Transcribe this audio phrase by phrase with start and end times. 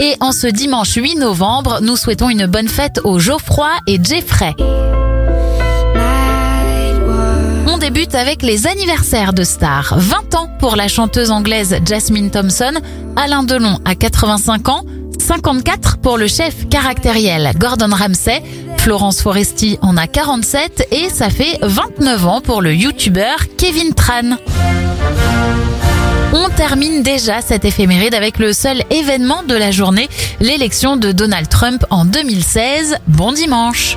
[0.00, 4.54] Et en ce dimanche 8 novembre, nous souhaitons une bonne fête aux Geoffroy et Jeffrey.
[7.66, 9.94] On débute avec les anniversaires de stars.
[9.96, 12.74] 20 ans pour la chanteuse anglaise Jasmine Thompson,
[13.16, 14.84] Alain Delon à 85 ans,
[15.18, 18.42] 54 pour le chef caractériel Gordon Ramsay,
[18.78, 24.36] Florence Foresti en a 47 et ça fait 29 ans pour le youtubeur Kevin Tran.
[26.58, 30.08] Termine déjà cette éphéméride avec le seul événement de la journée,
[30.40, 32.96] l'élection de Donald Trump en 2016.
[33.06, 33.96] Bon dimanche